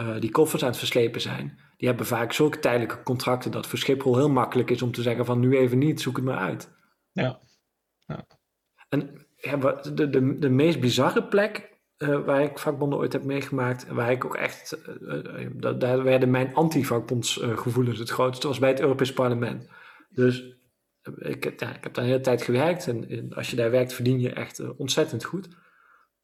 [0.00, 3.78] uh, die koffers aan het verslepen zijn, die hebben vaak zulke tijdelijke contracten dat voor
[3.78, 6.70] Schiphol heel makkelijk is om te zeggen van nu even niet, zoek het maar uit.
[7.12, 7.40] Ja.
[8.06, 8.26] ja.
[8.88, 9.56] En ja,
[9.94, 14.24] de, de, de meest bizarre plek uh, waar ik vakbonden ooit heb meegemaakt, waar ik
[14.24, 14.78] ook echt,
[15.78, 19.68] daar werden mijn anti-vakbondsgevoelens het grootste, was bij het Europees Parlement.
[20.16, 20.56] Dus
[21.18, 24.20] ik, ja, ik heb daar een hele tijd gewerkt en, als je daar werkt verdien
[24.20, 25.48] je echt uh, ontzettend goed.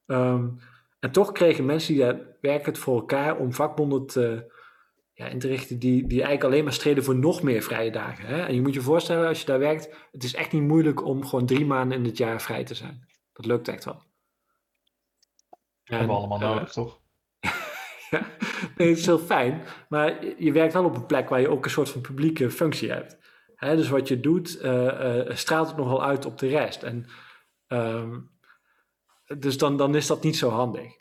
[0.07, 0.59] Um,
[1.01, 4.53] en toch kregen mensen die daar werken het voor elkaar om vakbonden te,
[5.13, 8.27] ja, in te richten die, die eigenlijk alleen maar streden voor nog meer vrije dagen.
[8.27, 8.43] Hè?
[8.43, 11.27] En je moet je voorstellen, als je daar werkt, het is echt niet moeilijk om
[11.27, 13.07] gewoon drie maanden in het jaar vrij te zijn.
[13.33, 14.03] Dat lukt echt wel.
[15.85, 17.01] Dat hebben we allemaal uh, nodig, toch?
[18.11, 18.27] ja,
[18.77, 19.63] nee, het is heel fijn.
[19.89, 22.91] Maar je werkt wel op een plek waar je ook een soort van publieke functie
[22.91, 23.22] hebt
[23.71, 26.83] dus wat je doet, uh, uh, straalt het nogal uit op de rest.
[26.83, 27.07] En,
[27.69, 28.31] um,
[29.39, 30.93] dus dan, dan is dat niet zo handig.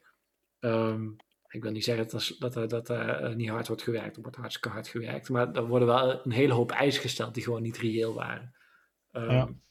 [0.60, 1.16] Um,
[1.48, 2.08] ik wil niet zeggen
[2.40, 4.16] dat, dat, dat, er uh, niet hard wordt gewerkt.
[4.16, 5.30] Er wordt hartstikke hard gewerkt.
[5.30, 8.56] Maar er worden wel een hele hoop eisen gesteld die gewoon niet reëel waren.
[9.12, 9.62] Um,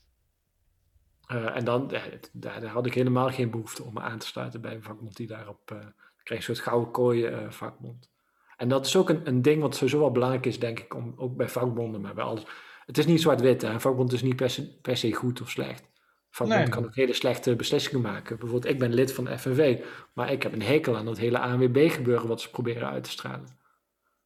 [1.26, 1.54] ja.
[1.54, 4.74] en dan, daar, daar, had ik helemaal geen behoefte om me aan te sluiten bij
[4.74, 5.70] een vakbond die daarop...
[5.72, 5.78] Uh,
[6.22, 8.10] kreeg een soort gouden kooi vakbond.
[8.56, 11.14] En dat is ook een, een ding wat sowieso wel belangrijk is, denk ik, om,
[11.16, 12.44] ook bij vakbonden, maar bij alles
[12.90, 13.62] het is niet zwart-wit.
[13.62, 15.80] Een vakbond is niet per se, per se goed of slecht.
[15.80, 15.88] Een
[16.30, 18.38] vakbond kan ook hele slechte beslissingen maken.
[18.38, 21.38] Bijvoorbeeld, ik ben lid van de FNV, maar ik heb een hekel aan dat hele
[21.38, 23.48] ANWB-gebeuren wat ze proberen uit te stralen.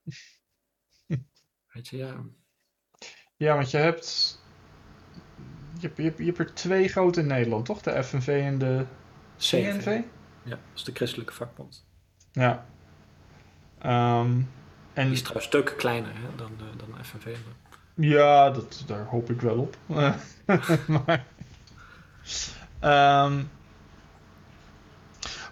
[1.73, 2.25] Weet je, ja.
[3.37, 4.39] Ja, want je hebt,
[5.81, 7.83] je hebt, je je hebt er twee grote in Nederland, toch?
[7.83, 8.85] De FNV en de
[9.37, 9.87] CNV?
[10.43, 11.87] Ja, dat is de christelijke vakbond.
[12.33, 12.67] Ja.
[13.83, 14.51] Um,
[14.93, 15.05] en...
[15.05, 17.37] Die is trouwens stukken kleiner hè, dan, de, dan de FNV.
[17.95, 19.77] Ja, dat, daar hoop ik wel op.
[20.87, 21.25] maar,
[23.25, 23.51] um,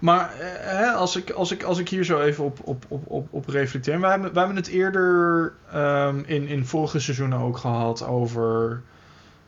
[0.01, 3.49] maar hè, als, ik, als, ik, als ik hier zo even op, op, op, op,
[3.49, 4.01] reflecteer.
[4.01, 8.83] We hebben, we hebben het eerder um, in, in vorige seizoenen ook gehad over,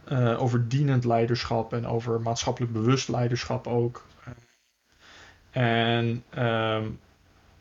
[0.08, 4.04] uh, over dienend leiderschap en over maatschappelijk bewust leiderschap ook.
[5.50, 6.24] En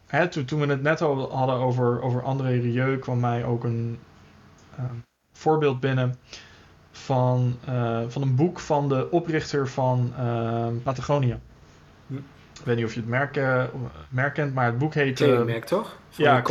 [0.07, 3.99] hè, toen, toen we het net hadden over, over André Rieu, kwam mij ook een
[5.33, 6.15] voorbeeld binnen
[6.91, 11.39] van, uh, van een boek van de oprichter van uh, Patagonia.
[12.07, 12.15] Hm.
[12.59, 13.63] Ik weet niet of je het merk, uh,
[14.09, 15.15] merk kent, maar het boek heet...
[15.15, 15.97] Kledingmerk toch?
[16.09, 16.41] Van ja,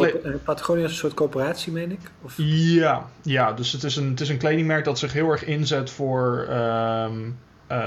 [0.45, 2.01] Patagonia is een soort coöperatie, meen ik?
[2.23, 2.35] Of?
[2.37, 5.91] Ja, ja, dus het is, een, het is een kledingmerk dat zich heel erg inzet
[5.91, 7.39] voor um,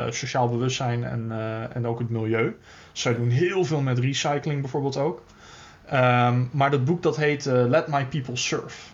[0.09, 1.31] sociaal bewustzijn en,
[1.73, 2.55] en ook het milieu.
[2.91, 5.21] Zij doen heel veel met recycling bijvoorbeeld ook.
[5.93, 8.93] Um, maar dat boek dat heet Let My People Surf.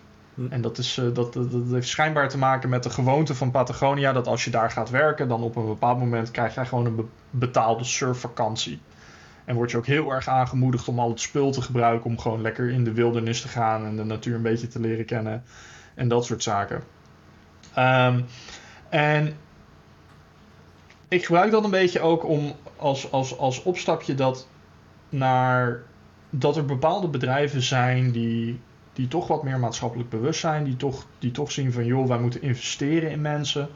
[0.50, 4.12] En dat, is, uh, dat, dat, heeft schijnbaar te maken met de gewoonte van Patagonia.
[4.12, 7.08] Dat als je daar gaat werken, dan op een bepaald moment krijg je gewoon een
[7.30, 8.80] betaalde surfvakantie.
[9.44, 12.10] En word je ook heel erg aangemoedigd om al het spul te gebruiken.
[12.10, 15.04] Om gewoon lekker in de wildernis te gaan en de natuur een beetje te leren
[15.04, 15.44] kennen.
[15.94, 16.82] En dat soort zaken.
[17.78, 18.24] Um,
[18.88, 19.36] en
[21.08, 24.48] ik gebruik dat een beetje ook om als, als, als opstapje dat
[25.08, 25.82] naar
[26.30, 28.60] dat er bepaalde bedrijven zijn die
[28.92, 32.18] die toch wat meer maatschappelijk bewust zijn, die toch, die toch zien van joh, wij
[32.18, 33.68] moeten investeren in mensen.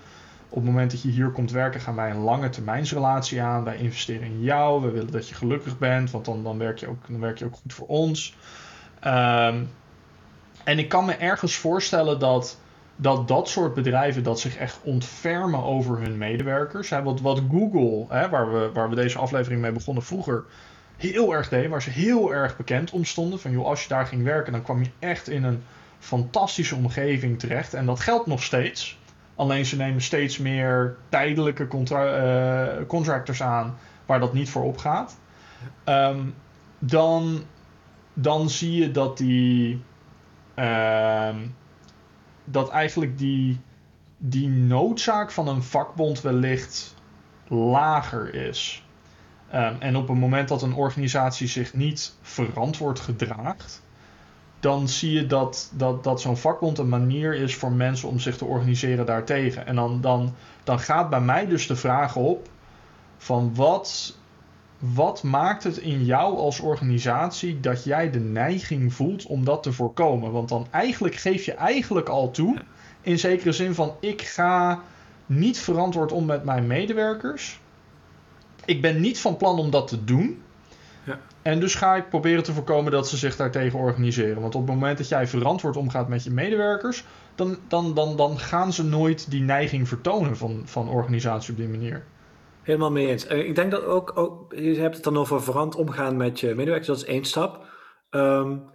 [0.49, 3.65] Op het moment dat je hier komt werken, gaan wij een lange termijnsrelatie aan.
[3.65, 6.89] Wij investeren in jou, we willen dat je gelukkig bent, want dan, dan, werk, je
[6.89, 8.37] ook, dan werk je ook goed voor ons.
[9.05, 9.69] Um,
[10.65, 12.59] en ik kan me ergens voorstellen dat,
[12.97, 16.91] dat dat soort bedrijven dat zich echt ontfermen over hun medewerkers.
[16.91, 20.45] Hè, wat, wat Google, hè, waar, we, waar we deze aflevering mee begonnen vroeger,
[20.97, 23.41] heel erg deed, waar ze heel erg bekend om stonden.
[23.41, 25.63] Van joh, als je daar ging werken, dan kwam je echt in een
[25.99, 27.75] fantastische omgeving terecht.
[27.75, 28.99] En dat geldt nog steeds.
[29.35, 35.19] alleen ze nemen steeds meer tijdelijke contra contractors aan waar dat niet voor opgaat.
[35.85, 36.21] Ehm,
[36.79, 37.45] dan,
[38.13, 39.83] dan zie je dat die.
[40.55, 41.37] Ehm,
[42.45, 43.61] dat eigenlijk die,
[44.19, 46.95] die noodzaak van een vakbond wellicht
[47.49, 48.86] lager is.
[49.51, 53.83] Ehm, en op het moment dat een organisatie zich niet verantwoord gedraagt,
[54.61, 58.37] dan zie je dat, dat, dat zo'n vakbond een manier is voor mensen om zich
[58.37, 59.67] te organiseren daartegen.
[59.67, 62.49] En dan, dan, dan gaat bij mij dus de vraag op
[63.17, 64.17] van wat,
[64.79, 69.73] wat maakt het in jou als organisatie dat jij de neiging voelt om dat te
[69.73, 70.33] voorkomen?
[70.33, 72.57] Want dan eigenlijk geef je eigenlijk al toe,
[73.01, 74.81] in zekere zin van ik ga
[75.27, 77.61] niet verantwoord om met mijn medewerkers.
[78.67, 80.43] Ik ben niet van plan om dat te doen.
[81.05, 81.21] Ja.
[81.43, 84.41] En dus ga ik proberen te voorkomen dat ze zich daartegen organiseren.
[84.41, 88.39] Want op het moment dat jij verantwoord omgaat met je medewerkers, dan, dan, dan, dan
[88.39, 92.05] gaan ze nooit die neiging vertonen van, van organisatie op die manier.
[92.63, 93.27] Helemaal mee eens.
[93.27, 96.87] Ik denk dat ook, ook, je hebt het dan over verantwoord omgaan met je medewerkers,
[96.87, 97.65] dat is één stap.
[98.11, 98.75] Um,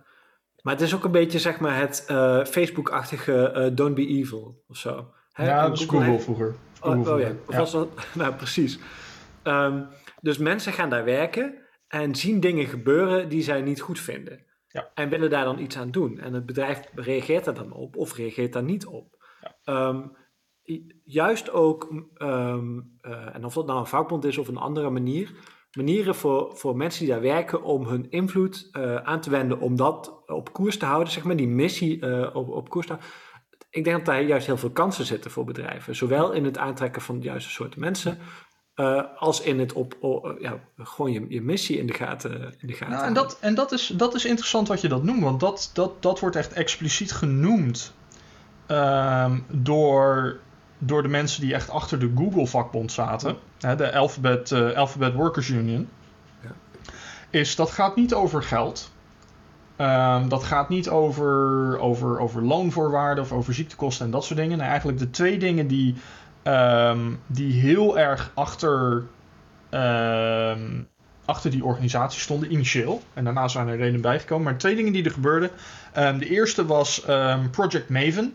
[0.61, 4.63] maar het is ook een beetje zeg maar het uh, Facebook-achtige uh, don't be evil
[4.67, 5.13] of zo.
[5.31, 5.45] Hè?
[5.45, 6.55] Ja, dat is Google vroeger.
[6.81, 8.79] oh, oh, ja, Was dat, nou precies.
[9.43, 9.87] Um,
[10.21, 14.45] dus mensen gaan daar werken en zien dingen gebeuren die zij niet goed vinden.
[14.67, 14.91] Ja.
[14.93, 16.19] En willen daar dan iets aan doen.
[16.19, 19.23] En het bedrijf reageert daar dan op of reageert daar niet op.
[19.63, 19.87] Ja.
[19.87, 20.15] Um,
[21.03, 25.31] juist ook, um, uh, en of dat nou een vakbond is of een andere manier,
[25.71, 29.75] manieren voor, voor mensen die daar werken om hun invloed uh, aan te wenden, om
[29.75, 33.13] dat op koers te houden, zeg maar, die missie uh, op, op koers te houden.
[33.69, 35.95] Ik denk dat daar juist heel veel kansen zitten voor bedrijven.
[35.95, 38.17] Zowel in het aantrekken van de juiste soorten mensen,
[38.81, 39.95] uh, als in het op,
[40.39, 43.55] ja, gewoon je, je missie in de gaten, in de gaten nou, en dat, en
[43.55, 46.53] dat, is, dat is interessant wat je dat noemt, want dat, dat, dat wordt echt
[46.53, 47.93] expliciet genoemd
[48.67, 50.39] um, door
[50.83, 55.49] door de mensen die echt achter de Google-vakbond zaten, hè, de Alphabet, uh, Alphabet Workers
[55.49, 55.89] Union,
[56.43, 56.51] ja.
[57.29, 58.91] is dat gaat niet over geld.
[59.77, 64.57] Um, dat gaat niet over, over, over loonvoorwaarden of over ziektekosten en dat soort dingen.
[64.57, 65.95] Nee, eigenlijk de twee dingen die,
[66.43, 69.03] um, die heel erg achter,
[69.71, 70.87] um,
[71.25, 73.01] achter die organisatie stonden, initieel.
[73.13, 74.45] En daarna zijn er redenen bijgekomen.
[74.45, 75.49] Maar twee dingen die er gebeurden.
[75.93, 77.05] de eerste was
[77.51, 78.33] Project Maven.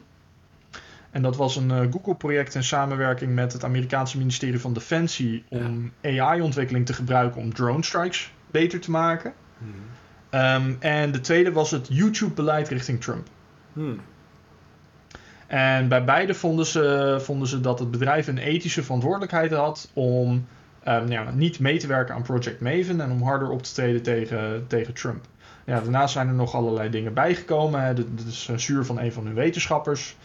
[1.17, 5.93] En dat was een uh, Google-project in samenwerking met het Amerikaanse ministerie van Defensie om
[6.03, 9.33] AI-ontwikkeling te gebruiken om drone strikes beter te maken.
[9.59, 10.77] Hmm.
[10.79, 13.29] En de tweede was het YouTube-beleid richting Trump.
[13.73, 14.01] Hmm.
[15.47, 20.47] En bij beide vonden ze, vonden ze dat het bedrijf een ethische verantwoordelijkheid had om
[20.89, 24.03] um, ja, niet mee te werken aan Project Maven en om harder op te treden
[24.03, 25.25] tegen, tegen Trump.
[25.65, 27.97] Ja, daarnaast zijn er nog allerlei dingen bijgekomen.
[27.97, 30.17] De, de censuur van een van hun wetenschappers.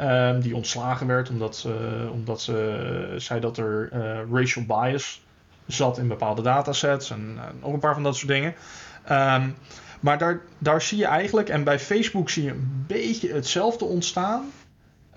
[0.00, 5.22] Um, die ontslagen werd omdat ze, omdat ze zei dat er uh, racial bias
[5.66, 8.54] zat in bepaalde datasets en uh, nog een paar van dat soort dingen.
[9.10, 9.54] Um,
[10.00, 14.44] maar daar, daar zie je eigenlijk, en bij Facebook zie je een beetje hetzelfde ontstaan,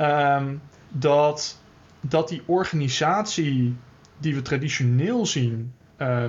[0.02, 1.62] um, dat,
[2.02, 3.78] dat die organisatie
[4.18, 5.74] die we traditioneel zien,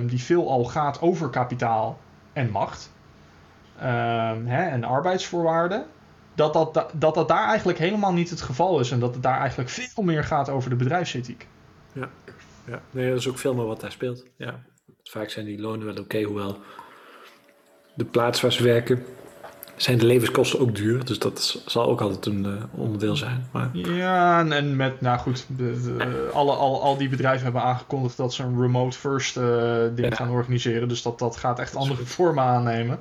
[0.05, 1.99] die veel al gaat over kapitaal
[2.33, 2.91] en macht
[4.45, 5.85] hè, en arbeidsvoorwaarden,
[6.35, 8.91] dat dat, dat dat daar eigenlijk helemaal niet het geval is.
[8.91, 11.47] En dat het daar eigenlijk veel meer gaat over de bedrijfsethiek.
[11.91, 12.09] Ja,
[12.65, 12.81] ja.
[12.91, 14.25] Nee, dat is ook veel meer wat daar speelt.
[14.37, 14.59] Ja.
[15.03, 16.57] Vaak zijn die lonen wel oké, hoewel
[17.95, 19.05] de plaats waar ze werken
[19.83, 21.05] zijn de levenskosten ook duur.
[21.05, 23.47] Dus dat zal ook altijd een uh, onderdeel zijn.
[23.51, 23.69] Maar...
[23.73, 25.95] Ja, en, met, nou goed, de,
[26.33, 29.43] alle, al, al die bedrijven hebben aangekondigd dat ze een remote first uh,
[29.95, 30.87] ding gaan organiseren.
[30.87, 32.99] Dus dat, dat gaat echt andere vormen aannemen.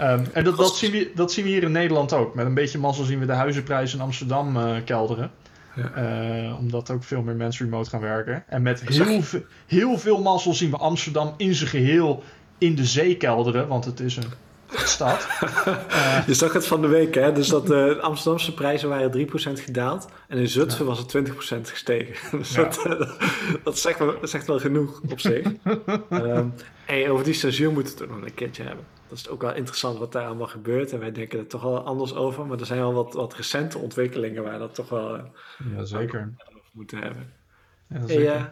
[0.00, 2.34] Um, en dat, dat, zien we, dat zien we hier in Nederland ook.
[2.34, 5.30] Met een beetje mazzel zien we de huizenprijzen in Amsterdam uh, kelderen.
[5.74, 6.56] Ja.
[6.58, 8.44] Omdat ook veel meer mensen remote gaan werken.
[8.48, 12.22] En met heel, veel, heel veel mazzel zien we Amsterdam in zijn geheel
[12.58, 13.68] in de zee kelderen.
[13.68, 14.32] Want het is een
[14.74, 15.28] stad.
[15.42, 17.32] Uh, je zag het van de week, hè?
[17.32, 20.08] Dus dat de Amsterdamse prijzen waren 3% gedaald.
[20.28, 20.90] En in Zutphen ja.
[20.90, 22.14] was het 20% gestegen.
[22.38, 22.62] Dus ja.
[22.62, 23.16] dat,
[23.64, 25.46] dat, zegt wel, dat zegt wel genoeg op zich.
[26.10, 26.54] um,
[26.86, 29.42] hey, over die censuur moeten we het ook nog een keertje hebben dat is ook
[29.42, 30.92] wel interessant wat daar allemaal gebeurt.
[30.92, 32.46] En wij denken er toch wel anders over.
[32.46, 35.24] Maar er zijn wel wat, wat recente ontwikkelingen waar dat toch wel eh,
[35.74, 36.34] ja, zeker.
[36.48, 37.32] over moeten hebben.
[37.88, 38.34] Ja, zeker.
[38.34, 38.44] uh,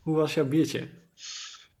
[0.00, 0.88] hoe was jouw biertje?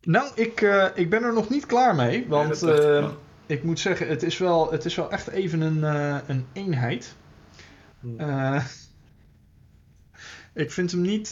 [0.02, 2.26] Nou, ik, uh, ik ben er nog niet klaar mee.
[2.28, 3.10] Want ja,
[3.46, 5.82] ik moet zeggen, het is wel, het is wel echt even een,
[6.26, 7.14] een eenheid.
[8.00, 8.60] Hmm.
[10.54, 11.30] ik vind hem niet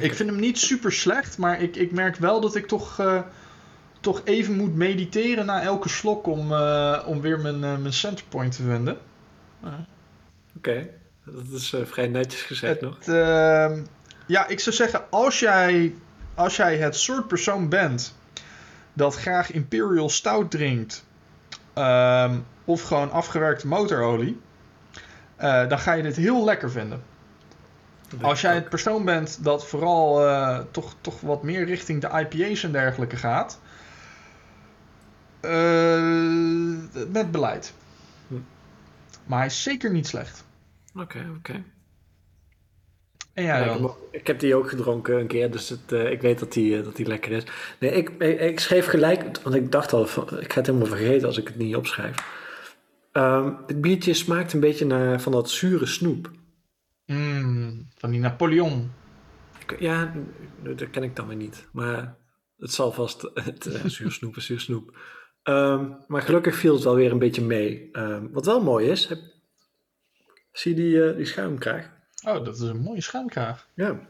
[0.00, 3.02] ik vind hem niet super slecht, maar ik, ik merk wel dat ik toch,
[4.00, 6.52] toch even moet mediteren na elke slok om,
[7.06, 8.98] om weer mijn, mijn centerpoint te vinden.
[10.56, 10.88] Oké,
[11.24, 13.06] dat is vrij netjes gezegd nog.
[13.06, 13.78] Uh,
[14.26, 15.94] ja, ik zou zeggen, als jij,
[16.38, 18.16] als jij het soort persoon bent
[18.92, 21.04] dat graag Imperial Stout drinkt,
[21.74, 24.40] um, of gewoon afgewerkte motorolie,
[25.40, 27.02] uh, dan ga je dit heel lekker vinden.
[28.20, 32.62] Als jij het persoon bent dat vooral uh, toch, toch wat meer richting de IPA's
[32.62, 33.60] en dergelijke gaat,
[35.40, 37.72] uh, met beleid.
[38.28, 38.34] Hm.
[39.24, 40.44] Maar hij is zeker niet slecht.
[40.94, 41.36] Oké, okay, oké.
[41.36, 41.64] Okay.
[43.38, 46.38] En ja, ik, ik, heb die ook gedronken een keer, dus het, uh, ik weet
[46.38, 47.44] dat die, dat die lekker is.
[47.80, 50.02] Nee, ik, ik, ik, schreef gelijk, want ik dacht al,
[50.40, 52.16] ik ga het helemaal vergeten als ik het niet opschrijf.
[53.12, 56.30] Um, het biertje smaakt een beetje naar van dat zure snoep.
[57.06, 58.90] Mm, van die Napoleon.
[59.78, 60.12] Ja,
[60.62, 61.68] dat ken ik dan weer niet.
[61.72, 62.16] Maar
[62.58, 64.96] het zal vast het uh, snoep is snoep.
[65.44, 67.88] Um, maar gelukkig viel het wel weer een beetje mee.
[67.92, 69.18] Um, wat wel mooi is, heb,
[70.52, 71.96] zie je die, uh, die schuimkraag?
[72.26, 73.66] Oh, dat is een mooie schuimkraag.
[73.74, 74.00] Ja.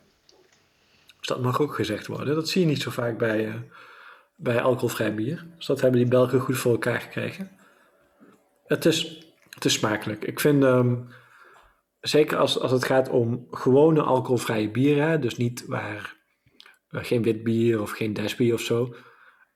[1.19, 2.35] Dus dat mag ook gezegd worden.
[2.35, 3.55] Dat zie je niet zo vaak bij, uh,
[4.37, 5.47] bij alcoholvrij bier.
[5.57, 7.51] Dus dat hebben die Belgen goed voor elkaar gekregen.
[8.67, 10.25] Het is, het is smakelijk.
[10.25, 11.09] Ik vind, um,
[12.01, 16.17] zeker als, als het gaat om gewone alcoholvrije bieren, dus niet waar
[16.91, 18.95] uh, geen wit bier of geen desbier of zo,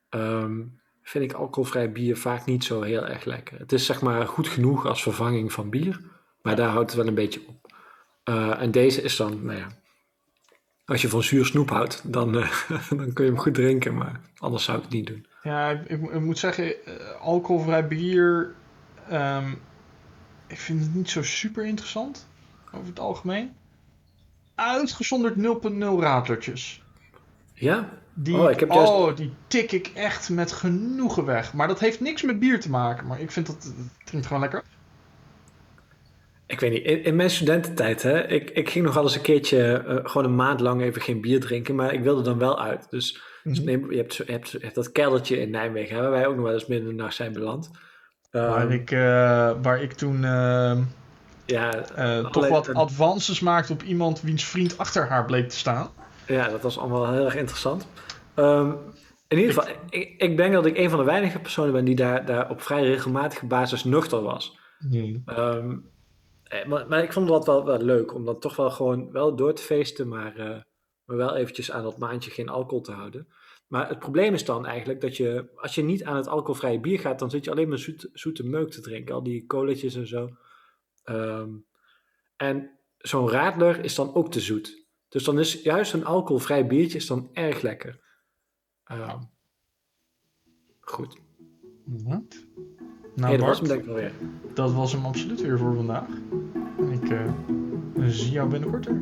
[0.09, 3.59] um, vind ik alcoholvrij bier vaak niet zo heel erg lekker.
[3.59, 5.99] Het is zeg maar goed genoeg als vervanging van bier,
[6.41, 7.62] maar daar houdt het wel een beetje op.
[8.29, 9.67] Uh, en deze is dan, nou ja,
[10.85, 14.19] als je van zuur snoep houdt, dan, uh, dan kun je hem goed drinken, maar
[14.37, 15.25] anders zou ik het niet doen.
[15.43, 16.75] Ja, ik, ik moet zeggen,
[17.19, 18.55] alcoholvrij bier
[19.11, 19.61] Um,
[20.47, 22.27] ik vind het niet zo super interessant
[22.71, 23.53] over het algemeen.
[24.55, 26.83] Uitgezonderd 0.0 raadlertjes.
[27.53, 27.89] Ja?
[28.13, 28.91] Die, oh, ik heb juist...
[28.91, 31.53] oh, die tik ik echt met genoegen weg.
[31.53, 33.07] Maar dat heeft niks met bier te maken.
[33.07, 34.63] Maar ik vind dat het klinkt gewoon lekker.
[36.53, 39.21] Ik weet niet, in, in mijn studententijd, hè, ik, ik ging nog wel eens een
[39.21, 42.61] keertje uh, gewoon een maand lang even geen bier drinken, maar ik wilde dan wel
[42.61, 42.89] uit.
[42.89, 43.63] Dus, mm -hmm.
[43.63, 46.35] neem, je, hebt, je, hebt, je, hebt, dat keldertje in Nijmegen, hè, waar wij ook
[46.35, 47.71] nog wel eens midden in de nacht zijn beland.
[48.31, 48.99] waar, Um, ik, uh,
[49.61, 50.77] waar ik toen uh,
[51.45, 55.89] ja, uh, toch wat advances maakte op iemand wiens vriend achter haar bleek te staan.
[56.27, 57.87] Ja, dat was allemaal heel erg interessant.
[58.35, 58.77] Um,
[59.27, 61.95] in ieder geval, ik, ik denk dat ik een van de weinige personen ben die
[61.95, 64.59] daar, daar op vrij regelmatige basis nuchter was.
[65.25, 65.91] Um,
[66.67, 69.53] maar, maar, ik vond dat wel, wel leuk, om dan toch wel gewoon wel door
[69.53, 70.61] te feesten, maar, uh,
[71.03, 73.27] maar wel eventjes aan dat maandje geen alcohol te houden.
[73.67, 76.99] Maar het probleem is dan eigenlijk dat je, als je niet aan het alcoholvrije bier
[76.99, 79.15] gaat, dan zit je alleen maar zoet, zoete meuk te drinken.
[79.15, 80.29] Al die coletjes en zo.
[81.05, 81.65] Um,
[82.35, 84.85] en zo'n radler is dan ook te zoet.
[85.09, 87.99] Dus dan is juist een alcoholvrij biertje is dan erg lekker.
[88.91, 89.29] Um,
[90.79, 91.17] goed.
[91.85, 92.45] Wat?
[93.15, 94.11] Nou, hey, dat Bart, was hem denk ik alweer.
[94.53, 96.07] Dat was hem absoluut weer voor vandaag.
[96.91, 97.19] Ik uh,
[98.07, 99.01] zie jou binnenkort weer.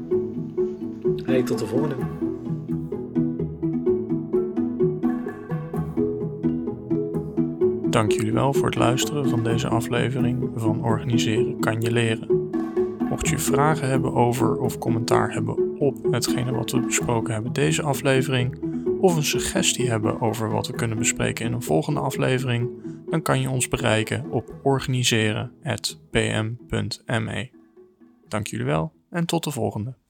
[1.25, 1.95] Hey, tot de volgende.
[7.89, 12.49] Dank jullie wel voor het luisteren van deze aflevering van Organiseren kan je leren.
[13.09, 17.81] Mocht je vragen hebben over of commentaar hebben op hetgene wat we besproken hebben deze
[17.81, 18.59] aflevering,
[18.99, 22.69] of een suggestie hebben over wat we kunnen bespreken in een volgende aflevering,
[23.11, 27.49] dan kan je ons bereiken op organiseren.pm.me.
[28.27, 30.00] Dank jullie wel en tot de volgende.